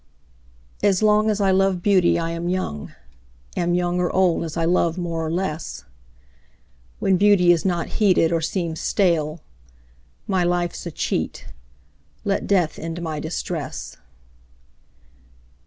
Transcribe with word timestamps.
As 0.81 1.03
long 1.03 1.29
as 1.29 1.39
I 1.39 1.51
love 1.51 1.83
Beauty 1.83 2.17
I 2.17 2.31
am 2.31 2.49
young, 2.49 2.91
Am 3.55 3.75
young 3.75 3.99
or 3.99 4.09
old 4.09 4.43
as 4.43 4.57
I 4.57 4.65
love 4.65 4.97
more 4.97 5.23
or 5.23 5.29
less; 5.29 5.85
When 6.97 7.17
Beauty 7.17 7.51
is 7.51 7.65
not 7.65 7.85
heeded 8.01 8.31
or 8.31 8.41
seems 8.41 8.79
stale, 8.79 9.41
My 10.25 10.43
life's 10.43 10.87
a 10.87 10.91
cheat, 10.91 11.49
let 12.25 12.47
Death 12.47 12.79
end 12.79 12.99
my 12.99 13.19
distress. 13.19 13.97